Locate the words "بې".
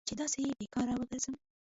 0.57-0.65